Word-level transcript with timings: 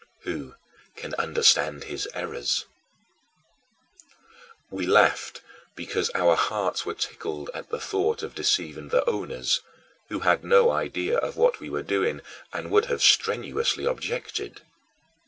"Who 0.21 0.55
can 0.95 1.13
understand 1.19 1.83
his 1.83 2.09
errors?" 2.15 2.65
We 4.71 4.87
laughed 4.87 5.43
because 5.75 6.09
our 6.15 6.35
hearts 6.35 6.87
were 6.87 6.95
tickled 6.95 7.51
at 7.53 7.69
the 7.69 7.79
thought 7.79 8.23
of 8.23 8.33
deceiving 8.33 8.89
the 8.89 9.07
owners, 9.07 9.61
who 10.09 10.21
had 10.21 10.43
no 10.43 10.71
idea 10.71 11.19
of 11.19 11.37
what 11.37 11.59
we 11.59 11.69
were 11.69 11.83
doing 11.83 12.21
and 12.51 12.71
would 12.71 12.85
have 12.85 13.03
strenuously 13.03 13.85
objected. 13.85 14.61